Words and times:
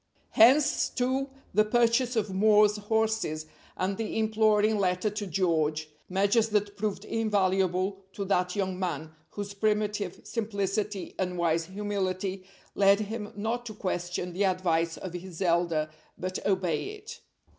Hence, 0.31 0.89
too, 0.89 1.29
the 1.53 1.63
purchase 1.63 2.15
of 2.15 2.33
Moore's 2.33 2.77
horses, 2.77 3.45
and 3.77 3.97
the 3.97 4.17
imploring 4.17 4.79
letter 4.79 5.11
to 5.11 5.27
George 5.27 5.91
measures 6.09 6.49
that 6.49 6.75
proved 6.75 7.05
invaluable 7.05 7.99
to 8.13 8.25
that 8.25 8.55
young 8.55 8.79
man, 8.79 9.11
whose 9.29 9.53
primitive 9.53 10.21
simplicity 10.23 11.13
and 11.19 11.37
wise 11.37 11.65
humility 11.65 12.45
led 12.73 12.99
him 13.01 13.31
not 13.35 13.63
to 13.67 13.75
question 13.75 14.33
the 14.33 14.45
advice 14.45 14.97
of 14.97 15.13
his 15.13 15.39
elder, 15.39 15.87
but 16.17 16.43
obey 16.47 16.95
it. 16.95 17.19